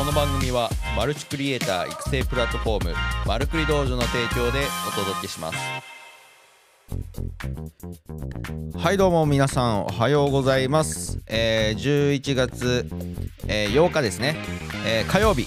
[0.00, 2.94] この番組はマルチクリエイター育成プラットフォーム
[3.26, 5.58] マルクリ道場の提供でお届けします。
[8.78, 12.88] はいどうも皆さんおはようございます、えー11月、
[13.46, 14.36] えー8日ですね、
[14.86, 15.46] えー火曜日。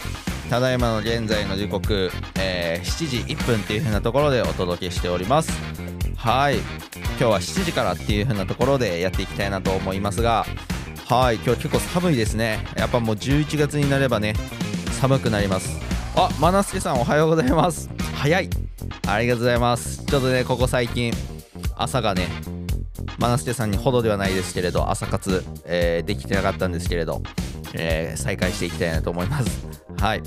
[0.52, 5.51] ただいまの現在の時刻、えー7時1分っていう風なところでお届けしております。
[6.15, 6.57] はい。
[6.57, 10.45] 今日は7時からっていう風なところでやっていきたいなと思いますが
[11.14, 12.66] はい今日結構寒いですね。
[12.76, 14.34] やっぱもう11月になればね
[14.99, 15.80] 寒くなります。
[16.16, 17.88] あマナスケさんおはようございます。
[18.16, 18.49] 早い。
[19.08, 20.04] ありがとうございます。
[20.05, 21.13] ちょっとねここ最近
[21.76, 22.27] 朝がね
[23.20, 27.21] マナスケさんにほどではないですけれど朝活、えーできてなかったんですけれど、
[27.76, 29.68] えー再開していきたいなと思います。
[29.99, 30.23] はい。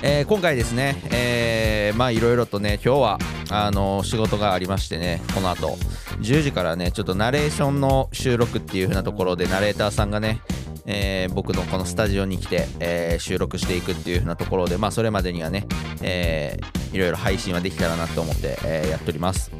[0.00, 3.18] えー今回ですね、えーまあいろいろとね、今日は
[3.50, 5.76] あの仕事がありましてね、この後
[6.20, 10.40] 10時からね、ちょっとナレーションの収録っていう風なところで、ナレーターさんがね、
[10.86, 15.66] えー僕のこのスタジオに来て、えー収録していくっていう風なところで、まあそれまでにはね、
[16.02, 19.50] えーいろいろ配信はできたらなと思って、えーやっております。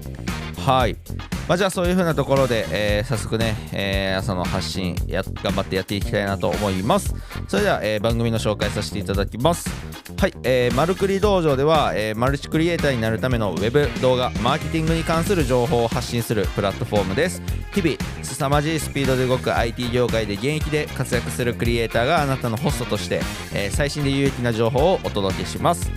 [0.64, 0.96] はい。
[1.48, 7.14] まあ、じゃあそういう風なところで、えー早速ね、えー朝の発信や頑張ってやっていきたいなと思います。
[7.48, 9.68] それでは、え番組の紹介させていただきます。
[10.18, 17.42] はい、えー、マルクリ道場では、えーマルチクリエイターになるためのウェブ動画マーケティングに関する情報を発信するプラットフォームです。
[17.74, 23.20] 日々凄まじいスピードで動く IT 業界で現役で活躍するクリエイターがあなたのホストとして、
[23.52, 25.90] えー最新で有益な情報をお届けします。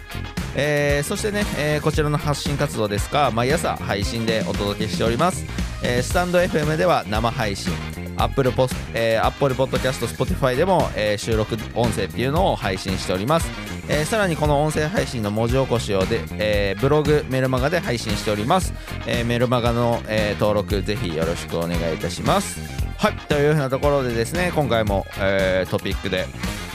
[0.54, 5.45] えーそしてね、えーこちらの発信活動ですが毎朝配信でお届けしております、
[5.81, 7.72] えースタンド FM では生配信
[8.17, 13.50] Apple, ポス、えー、Apple Podcast、Spotify でも、えー収録音声っていうのを配信しております、
[13.92, 18.73] えーさらにこの音声配信の文字起こしをで、えーブログメルマガで配信しております、
[19.08, 22.62] えーメルマガの、え登録ぜひよろしくお願いいたします。
[22.98, 23.14] はい。
[23.28, 26.28] というふうなところでですね今回も、えトピックで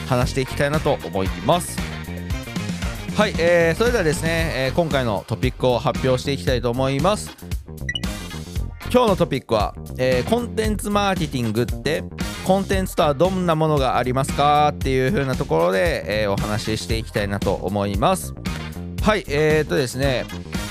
[0.07, 1.79] 話していきたいなと思います。
[3.15, 7.31] はい、えーそれではですね、え今回のトピックを発表していきたいと思います。
[8.91, 12.03] 今日のトピックは、えーコンテンツマーケティングって
[12.45, 18.35] コンテンツとはどんなものがありますかっていう風なところで、えーお話ししていきたいなと思います。
[19.01, 20.25] はいえー、とですね。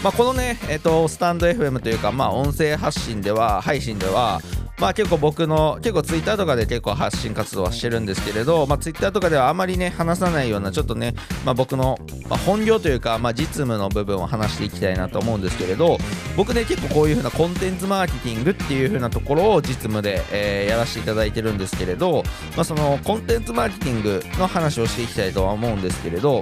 [0.04, 4.40] まあ、このね、えー、とスタンド FM というか、まあ、音声発信では配信では
[4.78, 11.14] まあ結構僕の結構ツイッターとかで結構発信活動はしてるんですけれど、まあ、ツイッターとかではあまりね話さないようなちょっとね、
[11.44, 11.98] まあ、僕の、
[12.28, 15.98] ま、本業というか、まあ、実務の部分を話していきたいなと思うんですけれど
[16.36, 22.22] 僕ね結構こういう風なコンテンツマーケティングっていう風なところを実務で、えーやらせていただいてるんですけれど、
[22.56, 26.40] まあ、そのコンテンツマーケティングの話をしていきたいとは思うんですけれど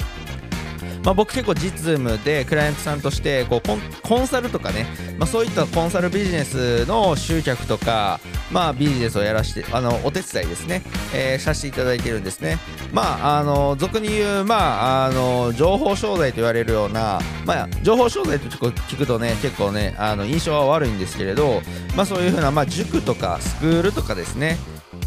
[1.04, 4.86] まあ、僕結構実務でクライアントさんとしてこうコンコンサルとかね、
[5.18, 8.20] まあ、そういったコンサルビジネスの集客とか、
[8.50, 10.82] まあ、ビジネスをやらしてあのお手伝いですね、
[11.14, 12.58] えーさせていただいてるんですね。
[12.92, 21.62] まあ、あの俗に言う、まあ、あの情報商材と言われるような、まあ、情報商材と聞くとね結構ねあの印象は悪いんですけれど、
[21.96, 24.58] まあ、そういうふうな、まあ、塾とかスクールとかですね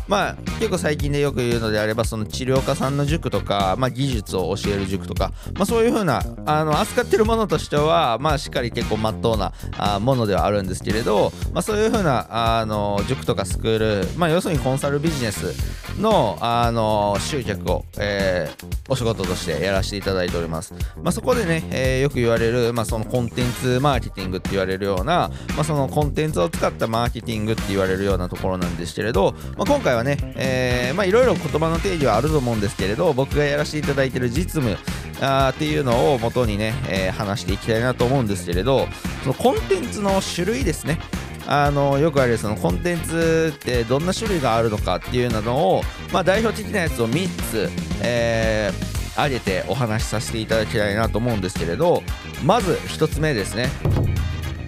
[0.08, 15.54] まあ結構最近でよく言うのであればその治療家さんの塾とか、まあ、技術を教える塾とか、まあ、そういうふうなあの扱ってるものとしては、まあ、しっかり結構まっとうなあものではあるんですけれど、まあ、そういうふうなあの塾とかスクール、まあ、要するにコンサルビジネス
[16.00, 34.78] のあの集客を、えーお仕事としてやらせていただいております、まあ、そこでね、えーよく言われる、まあ、そのコンテンツマーケティングって言われるような、まあ、そのコンテンツを使ったマーケティングって言われるようなところなんですけれど、まあ、今回はね、えーまあいろいろ言葉の定義はあると思うんですけれど僕がやらせていただいている実務
[35.22, 38.88] あーっていうのを元にね、えー話していきたいなと思うんですけれど
[39.24, 41.00] そのコンテンツの種類ですね。
[41.48, 47.70] あのよくあるそのコンテンツってどんな種類があるのかっていうのを、まあ、代表的なやつを3つ、
[48.02, 52.04] えー挙げてお話しさせていただきたいなと思うんですけれど
[52.44, 53.70] まず1つ目ですね。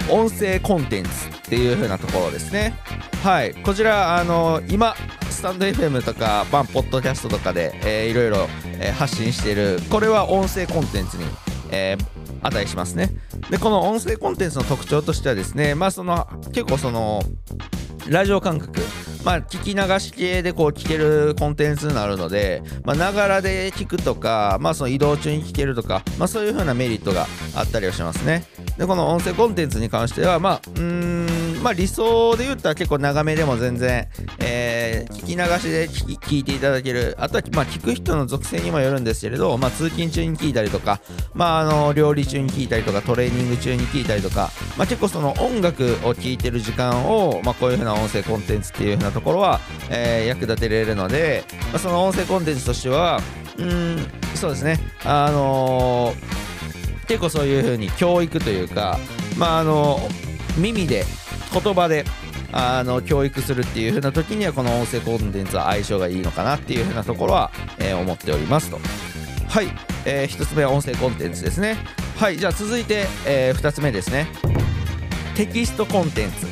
[0.10, 1.12] 音声コンテンツっ
[1.50, 2.74] ていう風なところですね。
[3.24, 3.54] はい。
[3.56, 4.96] こちらあの今
[5.38, 8.48] スタンド FM とかバンポッドキャストとかで、えーいろいろ、
[8.80, 11.26] えー発信しているこれは音声コンテンツに、
[11.70, 13.12] えー値しますね
[13.52, 17.22] でこの音声コンテンツの特徴としてはですねまあその結構その
[18.08, 18.80] ラジオ感覚
[19.28, 28.46] まあ、聞き流し系でこう聞けるコンテンツになるので、ま、ながらで聞くとか、まあ、その移動中に聞けるとか、まあ、そういう風なメリットがあったりはしますね。
[28.78, 34.08] で、この音声コンテンツに関しては、まあ、うーん、まあ、理想で言ったら結構長めでも全然、
[34.40, 34.77] えー
[35.28, 41.02] き流しで聞いていただける、あとは、まあ、聞く人の属性にもよるんですけれど、まあ、通勤中に聞いたりとか、
[41.34, 49.60] まあ、あの料理中に聞いたりとか、トレーニング中に聞いたりとか、まあ、結構その音楽を聴いてる時間を、まあ、こういう風な音声コンテンツっていう風なところは、
[49.90, 53.22] えー役立てれるので、まあ、その音声コンテンツとしては、
[53.58, 53.98] うん
[54.36, 54.80] そうですね。
[55.04, 59.00] あのー、結構そういう風に教育というか
[59.38, 60.00] まああの
[60.58, 61.06] 耳で
[61.54, 62.06] 言葉で
[62.52, 68.80] あの教育するっていう風な時にはこの音声コンテンツは相性がいいのかなっていう風なところは、えー、思っておりますと。
[69.48, 69.68] はい、
[70.06, 71.78] えー、1つ目は音声コンテンツですね。
[72.18, 72.38] はい。
[72.38, 74.28] じゃあ続いて、えー、2つ目ですね。
[75.36, 76.48] テキストコンテンツ。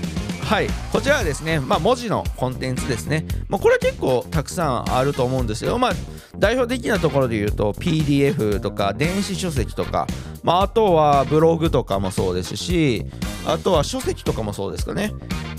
[0.45, 0.67] はい。
[0.91, 5.77] こちらはですね、まあ、文字のコンテンツですね、まあ、これは結構たくさんあると思うんですよ。
[5.77, 5.91] まあ
[6.37, 10.05] 代表的なところで言うと PDF とか電子書籍とか、
[10.43, 13.05] まあ、あとはブログとかもそうですし
[13.45, 15.13] あとは書籍とかもそうですかね。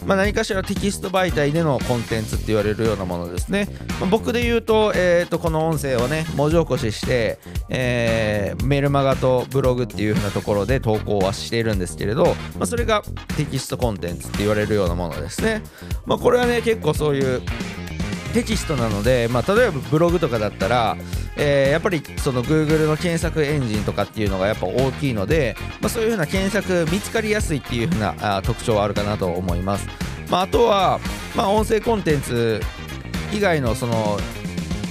[0.07, 3.69] まあ、何かしらテキスト媒体でのコンテンツって言われるようなものですね。
[4.01, 13.03] まあ、僕で言うと,、えー、と、この音声をね、文字起こしして、えー、メルマガとブログっていう風なところで投稿はしているんですけれど、まあ、それが
[13.37, 15.63] テキストコンテンツって言われるようなものですね。
[16.05, 17.43] ま、これはね、結構そういう
[18.33, 20.97] テキストなので、まあ、例えばブログとかだったら、
[21.37, 29.87] えー、やっぱりその Google の検索エンジンとかっていうのがやっぱ大きいので、まあ、そういうふうな検索見つかりやすいっていうふうなあ特徴はあるかなと思います。
[30.31, 30.99] まあ、あとは、
[31.37, 32.61] まあ、音声コンテンツ
[33.33, 34.19] 以外のその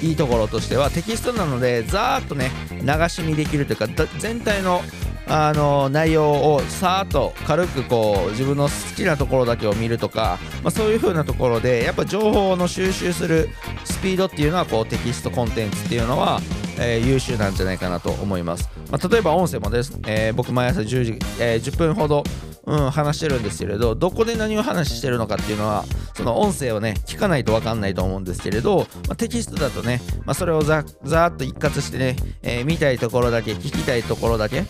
[0.01, 3.87] いいところとしてはテキストなのでざーっとね流し見できるというか
[4.19, 4.81] 全体の
[5.27, 13.49] あの内容をさーっと軽くこう自分の好きなところだけを見るとか、まあ、そういう風なところでやっぱ情報の収集する
[13.83, 16.39] スピードっていうのはこうテキストコンテンツっていうのは、
[16.79, 22.23] えー、優秀なんじゃないかなと思います、まあ、例えば音声もです、えー、僕毎朝10時、えー、10分ほど
[22.67, 25.85] うん、話してるんですけれど、どこで何を話してるのかっていうのは、
[26.15, 34.63] その音声をね、聞かないと分かんないと思うんですけれど、まあ、テキストだとね、まあ、それをざざーっと一括してね、えー、見たいところだけ、聞きたいところだけ、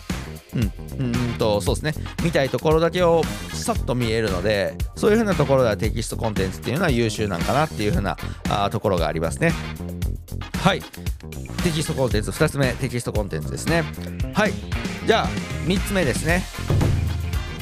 [0.54, 0.62] うん、
[1.04, 2.06] うんと、そうですね。
[2.24, 3.22] 見たいところだけを
[3.52, 8.16] さっと見えるので、そういう風なところではテキストコンテンツっていうのは優秀なんかなっていう風な
[8.48, 9.52] あところがありますね。
[10.62, 10.82] はい。
[11.62, 13.82] テキストコンテンツ、2つ目、テキストコンテンツですね。
[14.34, 14.52] はい。
[15.06, 15.28] じゃあ、
[15.66, 16.44] 3つ目ですね。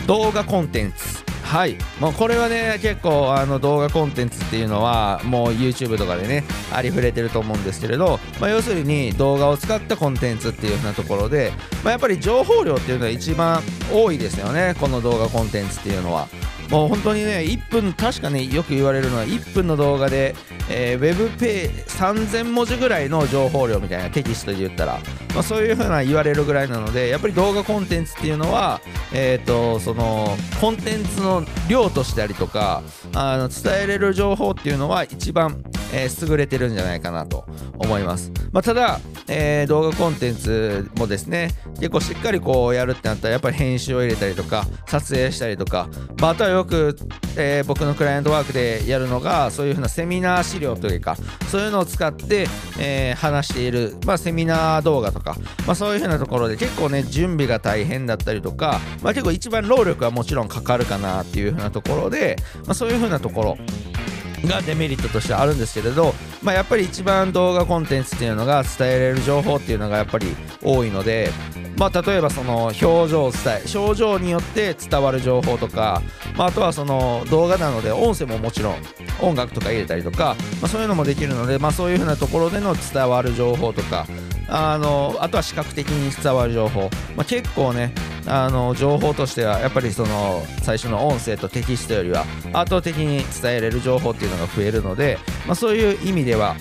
[0.07, 1.25] 動画コンテンツ。
[1.45, 6.43] はい、もうこれはね結構あの動画コンテンツっていうのはもう YouTube とかでね
[6.73, 11.53] ありふれてると思うんですけれど、まあ、要するに動画を使ったコンテンツっていう風なところで、
[11.85, 13.63] まあ、やっぱり情報量っていうのは一番
[13.93, 16.27] 多いですよねこの動画コンテンツっていうのは。
[16.71, 20.35] もう本当にね、1分、確かね、よく言われるのは、1分の動画で、
[20.69, 24.99] えー、ウェブページ3000文字ぐらいの情報量みたいなテキストで言ったら、
[25.35, 28.81] まあ、そういう風な言われるぐらいなので、やっぱり動画コンテンツっていうのは、
[29.13, 32.83] えっ、ー、と、その、コンテンツの量としたりとか、
[33.15, 35.63] あの伝えれる情報っていうのは一番、
[35.93, 37.45] えー、優れてるんじゃないかなと
[37.79, 38.33] 思います。
[38.53, 45.89] まあ、ただ、えー、動画コンテンツもですね、結構しっかりこうやるってなったら、やっぱり編集を入れたりとか、撮影したりとか、
[46.21, 46.97] まあ、あとはよく、
[47.37, 51.17] えー、僕のクライアントワークでやるのが、そういう風なセミナー資料というか、
[51.51, 52.47] そういうのを使って、
[52.79, 55.37] えー、話している、まあ、セミナー動画とか、
[55.67, 62.37] まあ、そういう風なところで結構ね、準備が大変だったりとか、まあ、結構一番労力はもちろんかかるかなっていう風なところで、
[62.67, 63.59] まあ、そういう風なところ、
[64.47, 70.27] がデメリットとしてあるんですけれど、まあ、やっぱり一番動画コンテンツっていうのが伝えられる情報っていうのがやっぱり
[70.63, 71.31] 多いので、
[71.77, 76.03] まあ、例えばその表情を伝え症状によって伝わる情報とか、
[76.37, 78.77] まあ、あとはその動画なので音声ももちろん
[79.21, 84.07] 音楽とか入れたりとか、まあ、そういうのもできるので、まあ、そういうふうなところでの伝わる情報とか
[84.49, 87.93] あのあとは視覚的に伝わる情報、まあ、結構ね
[88.27, 96.57] あの情報としてはやっぱりその最初の音声とテキストよりは圧倒的に伝えられる情報っていうのが増えるので、まあ、そういう意味では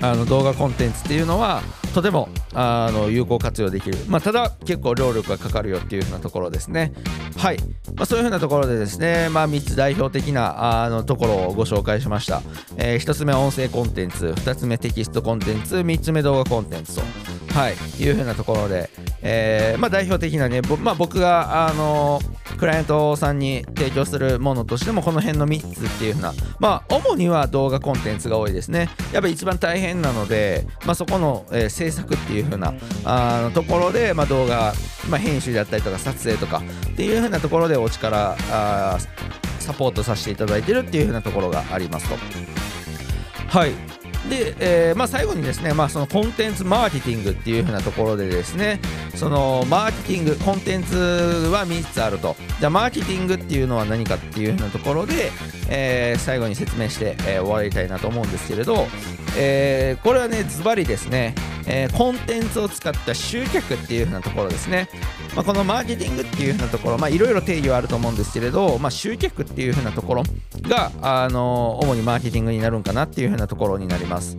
[0.00, 1.62] あの動画コンテンツっていうのは
[1.92, 6.92] とてもあの有効活用できる、まあ、ただ結構労力がかかるよっていう風なところですね。
[7.36, 7.58] はい、
[7.94, 12.42] まあ、そういうふうなところでですね、まあ、3つ代表的なあのところをご紹介しました、
[12.76, 14.26] えー、1つ目音声コンテンツ。
[14.26, 15.76] 2つ目テキストコンテンツ。
[15.76, 17.31] 3つ目動画コンテンツと。
[17.52, 18.88] はい、いう風なところで、
[19.20, 28.88] えーまあ、代表的なね、まあ、僕が、あのー、クライアントさんに提供するものとしてもこの辺の3つっていう風な、まあ、主には動画コンテンツが多いですね。
[29.12, 32.72] やっぱり一番大変なので、まあ、そこの、えー、制作っていう風な
[33.04, 34.72] あのところで、まあ、動画、
[35.10, 38.98] まあ、編集だったりとか撮影とかっていう風なところでお力あ
[39.60, 42.16] サポートさせていただいてるっていう風なところがありますと。
[43.48, 48.80] はいで、えーまあ、最後にですね、まあ、そのコンテンツマーケティングっていう風なところでですね
[49.14, 52.36] そのマーケティングコンテンツは3つあると。
[52.58, 55.30] じゃあマーケティングっていうのは何かっていう風なところで、
[55.68, 58.86] えー、最後に説明して、えー、終わりたいなと思うんですけれど、
[59.36, 61.34] えー、これはねズバリですね
[61.66, 64.88] えー、コンテンツを使った集客っていう風なところですね、
[65.34, 70.22] まあ、このマーケティングっていう風なところいろいろ定義はあると思うんですけれど、まあ、集客っていう風なところ
[70.62, 74.36] が、あのー、主にマーケティングになるんかなっていう風なところになります。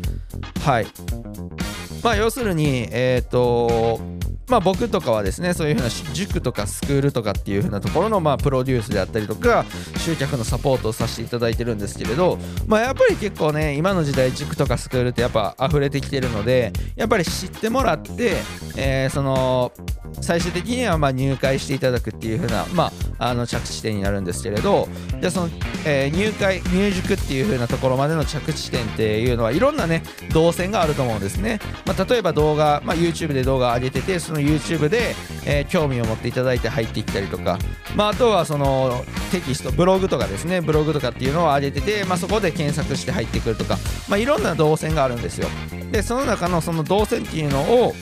[0.63, 0.87] はい。
[2.03, 3.99] まあ要するにえっ、と
[4.47, 9.65] まあ、僕とかはですねそういうふうな塾とかスクールとかっていうふうなところのまあプロデュースであったりとか
[9.97, 18.33] 集客のサポートをさせていただいてるんですけれど、まあ、やっぱり結構ね今の時代塾とかスクールってやっぱ溢れてきてるのでやっぱり知ってもらって、
[18.75, 19.71] えー、その
[20.21, 24.87] 最終的にはま入会していただくっていう風な、まあ、あの着地点になるんですけれど
[25.21, 25.49] でその、
[25.85, 37.57] えー、入会入塾っていう風なところまでの着地点っていうのはいろんなね動線があると思うんですね、まあ、例えば動画、まあ、YouTube で動画上げててその YouTube で、えー、興味を持っていただいて入ってきたりとか、
[37.95, 40.61] まあ、あとはそのテキストブログとかですね。
[40.61, 43.77] ブログとかっていうのを上げてて、まあ、そこで検索して入ってくるとか、
[44.09, 45.47] まあ、いろんな動線があるんですよ。
[45.91, 47.93] でその中のその動線っていうのを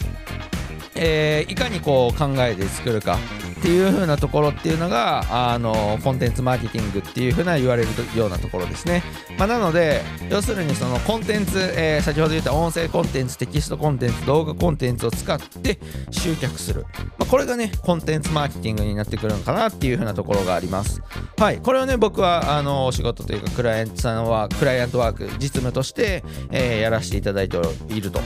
[0.95, 3.17] えー、いかにこう考えて作るか。
[3.61, 9.03] っていう風なところっていうのがあのコンテンツマーケティングっていう風な言われるようなところですね、
[9.37, 10.01] まあ、なので
[10.31, 16.87] 要するにそのコンテンツ、えー、先ほど言った音声コンテンツテキストコンテンツ動画コンテンツを使って集客する、
[17.19, 21.03] まあ、これがねコンテンツマーケティングになってくるのかなっていう風なところがあります。
[21.37, 21.59] はい。
[21.59, 27.57] これをね僕はあのお仕事というかクライアントさんはクライアントワーク実務として、えー、やらせていただいて
[27.89, 28.21] いると。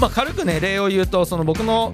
[0.00, 1.92] まあ、軽くね例を言うとその僕の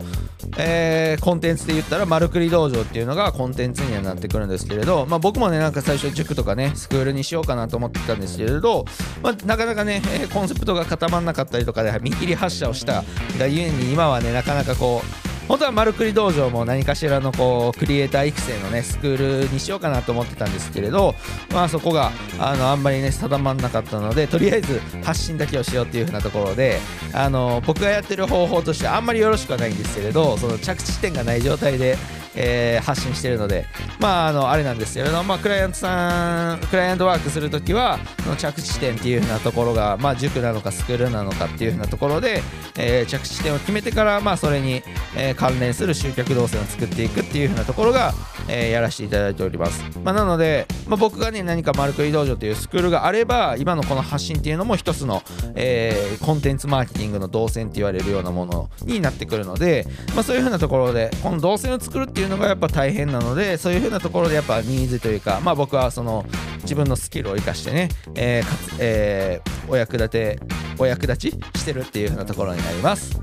[0.59, 8.85] えー、コンテンツで言ったら、丸くり道場っていうのがコンテンツにはなってくるんですけれど、まあ、僕もね、なんか最初、塾とかね、スクールにしようかなと思ってたんですけれど、
[9.23, 10.03] まあ、なかなかね、
[10.33, 13.05] コンセプトが固まらなかったりとかで、見切り発車をした
[13.39, 21.15] がゆえに、今はね、なかなかこう、本当は丸くり道場も何かしらのこうクリエイター育成のねスクールにしようかなと思ってたんですけれど
[21.53, 22.11] まあそこが
[22.41, 26.81] あのあんまりね定まらなかったのでとりあえず発信だけをしようっていう風なところで
[27.13, 31.97] あの僕がやってる方法としてあんまりよろしくはないんですけれどその着地点がない状態で
[32.37, 33.67] えー、発信してるので、
[33.99, 42.43] まあ、あのあれなんですけれど、まあ、クライアントさん、クライアントワークするときは、の着地点っていう風なところが、まあ、塾なのかスクールなのかっていう風なところで、
[42.79, 44.83] えー、着地点を決めてから、まあ、それに、
[45.17, 48.13] えー、関連する集客動線を作っていくっていう風なところが、
[48.49, 49.83] えー、やらせていただいております。
[50.05, 55.23] まあ、なので、まあ、僕がね、何か丸くり道場というスクールがあれば、今のこの発信っていうのも一つの、
[55.55, 66.25] えー、コンテンツマーケティングの動線って言われるようなものになってくるので、まあ、そういう風なところで、この動線を作るっていううのがやっぱ大変なのでそういう風なところでやっぱニーズというかまあ僕はその
[66.63, 70.41] 自分のスキルを生かしてね、えーかつえー、お役立て
[70.79, 73.21] お役立ちしてるっていう風なところになります。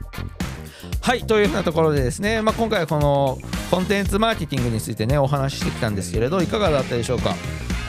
[1.02, 3.38] はいというふうなところでですね、まあ、今回はこの
[3.70, 7.36] コンテンツマーケティングについてねお話ししてきたんですけれどいかがだったでしょうか？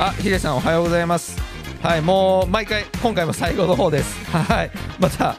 [0.01, 1.41] あヒデさんおはようございます。
[1.81, 4.25] はいもう毎回今回も最後の方です。
[4.31, 5.37] はいまた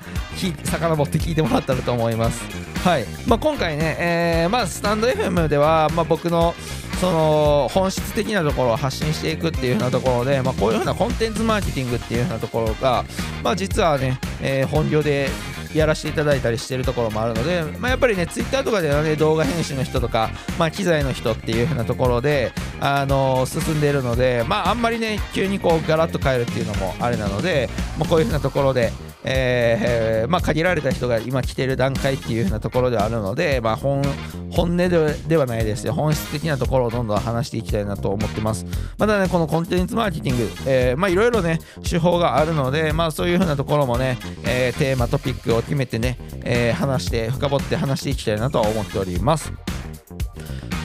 [0.63, 2.64] 遡って聞いてもらったらと思います。
[2.86, 3.06] はい。
[3.25, 6.54] まあ、今回ね、えーまあ、スタンド FM では、まあ、僕の
[7.01, 13.04] その本質的なところを発信していくっていうようなところで、まあ、こういうふうなコンテンツマーケティングっていうようなところが、
[13.44, 15.30] まあ、実はね、えー、本業で
[15.74, 28.94] やらせていただいたりしてるところもあるので、まあ、やっぱりね、ツイッターとかではね、動画編集の人とか、まあ、機材の人っていう風なところで、あのー、進んでいるので、まあ、あんまりね、急にこう、ガラッと変えるっていうのもあれなので、まあ、こういう風なところで、
[29.27, 34.03] えー、まあ、限られた人が今来ている段階っていう風なところではあるので、まあ、本
[34.51, 35.94] 音ではないですよ。
[35.94, 38.65] 本質的なところをどんどん話していきたいなと思ってます。
[38.98, 49.51] まだねこのコンテンツマーケティング、いろいろね手法があるのでまあそういう風なところもね、えー、テーマトピックを決めてね、え、話して深掘って話していきたいなと思っております。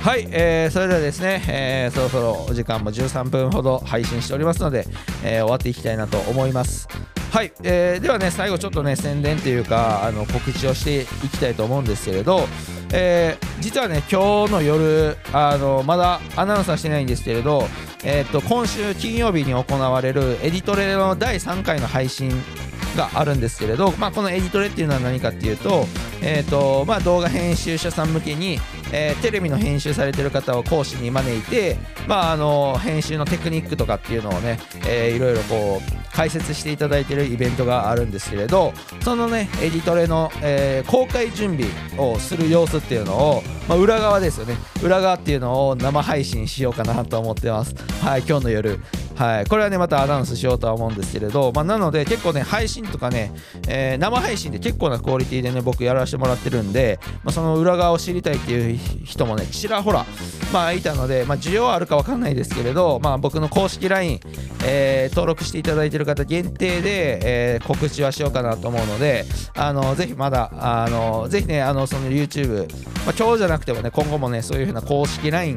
[0.03, 4.87] はい、えー、それではですね、えー、そろそろお時間も13分ほど配信しておりますので、
[5.23, 6.89] えー、終わっていきたいなと思います。
[7.31, 12.41] はい、えー、ではね最後ちょっとね宣伝というかあの告知をしていきたいと思うんですけれど、
[12.93, 17.63] えー、実はね今日の夜あのまだアナウンスはしてないんですけれど、
[18.05, 22.33] えー、と今週金曜日に行われるエディトレの第3回の配信
[22.97, 25.87] があるんですけれど、まあ、このエディトレっていうのは何かっていうと,、
[26.23, 28.59] えーとまあ、動画編集者さん向けに、
[28.93, 31.77] えー、テレビの編集されてる方を講師に招いて、
[32.09, 34.59] まあ、あの編集のテクニックとかっていうのをね、
[34.89, 44.57] えー、いろいろこう解説していただいているイベントがあるんですけれどそのねエディトレの、えー、公開準備をする様子っていうのを、まあ、裏側ですよね。
[44.83, 47.75] 裏側っていうのを生配信しようかなと思ってます。
[48.03, 48.81] はい今日の夜。
[49.21, 53.31] はい、これはねまたアナウンスしようとは思うんですけれど、まあ、なので結構ね配信とかね、
[53.69, 60.07] えー、生配信で結構なクオリティでね僕やらせてもらってるんで、まあ、その裏側を知りたいっていう人もねちらほら
[60.55, 64.21] まあいたので、まあ、需要はあるか分かんないですけれど、まあ、僕の公式 LINE、
[64.65, 67.21] えー、登録していただいてる方限定で、
[67.55, 72.73] えー、告知はしようかなと思うのであのぜひまだあのぜひねあのその YouTube、
[73.05, 75.57] まあ、今日じゃなくてもね今後もねそういう風な公式 LINE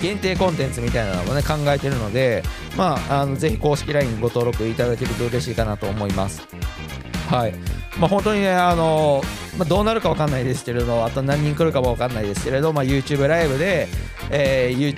[0.00, 2.42] 限定コンテンツみたいなのもね考えてるので、
[2.76, 6.46] まあ、まあのぜひ公式 LINE ご登録いただけると嬉しいかなと思います。
[7.30, 7.54] はい
[7.98, 9.22] まあ、本当にね、あの
[9.56, 13.88] まあ、どうなるか分かんないですけれど、あと何人来るかも分かんないですけれど、まあ、YouTube ライブで、
[14.30, 14.94] えー、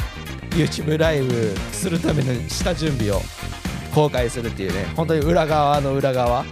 [0.51, 3.21] YouTube ライブするための下準備を
[3.95, 6.45] 公開するっていうね、本当に裏側の裏側、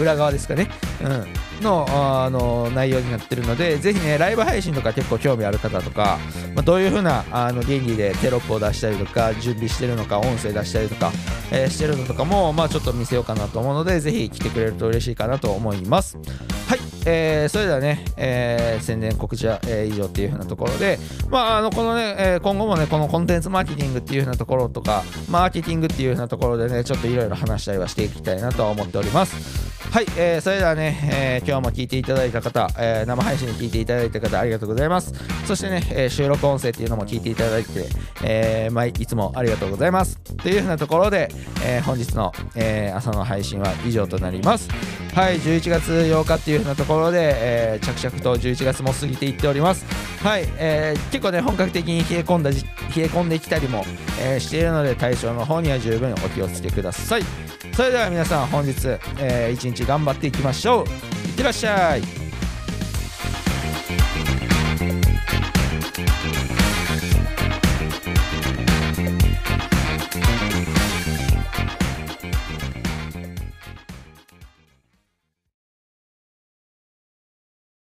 [0.00, 0.70] 裏側ですかね。
[1.02, 6.18] うんのあの内容になってるので、ぜひね、ライブ配信とか結構興味ある方とか、
[6.54, 11.12] まあ、どういう風なあの原理でテロップを出したりとか、準備してるのか、音声出したりとか、
[11.50, 16.18] えー、してるのとかも、まあ、ちょっと見せようかなと思うので、ぜひ来てくれると嬉しいかなと思います。
[16.68, 20.98] はい、えー、それではね、えー、宣伝告知は、えー、以上っていう風なところで、
[21.30, 29.65] まあ、あのこのね、え、今後もね、このコンテンツマーケティングっていう風なところとか、マーケティングっていう風なところでね、ちょっといろいろ話したりはしていきたいなとは思っております。
[29.90, 35.12] はい、えー、それではね、えー、今日も聞いていただいた方、えー、生配信に聞いていただいた方ありがとうございます。
[35.46, 37.86] そしてね、えー、収録音声っていうのも聞いていただいて、
[38.22, 40.18] えーまあ、いつもありがとうございます。
[40.18, 41.28] というふうなところで、
[41.64, 44.68] えー、本日の、えー、朝の配信は以上となります。
[45.14, 49.86] はい、11月8日っていうふうなところで、えー、着々と11月も過ぎていっております。
[50.22, 52.60] はい、えー、結構ね、本格的に冷え込んだ冷え
[53.06, 53.82] 込んできたりも、
[54.20, 57.55] えー、しているので、対象の方には十分お気をつけください。
[57.76, 58.72] それでは皆さん本日、
[59.18, 61.28] えー、一日頑張っていきましょう。
[61.28, 62.25] いってらっしゃい。